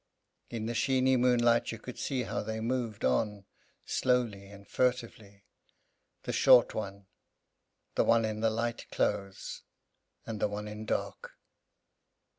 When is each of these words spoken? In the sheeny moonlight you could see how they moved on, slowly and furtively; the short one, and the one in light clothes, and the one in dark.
In 0.49 0.65
the 0.65 0.73
sheeny 0.73 1.15
moonlight 1.15 1.71
you 1.71 1.77
could 1.77 1.99
see 1.99 2.23
how 2.23 2.41
they 2.41 2.59
moved 2.59 3.05
on, 3.05 3.45
slowly 3.85 4.47
and 4.49 4.67
furtively; 4.67 5.45
the 6.23 6.33
short 6.33 6.73
one, 6.73 6.95
and 7.05 7.05
the 7.93 8.03
one 8.03 8.25
in 8.25 8.41
light 8.41 8.89
clothes, 8.89 9.61
and 10.25 10.39
the 10.39 10.47
one 10.47 10.67
in 10.67 10.87
dark. 10.87 11.33